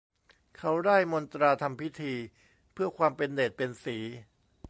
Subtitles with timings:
[0.57, 2.13] เขาร่ายมนต์ตราทำพิธี
[2.73, 3.97] เพื่อความเป็นเดชเป็นศรี